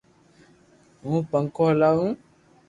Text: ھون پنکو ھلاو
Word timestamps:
ھون 1.03 1.19
پنکو 1.31 1.63
ھلاو 1.71 2.05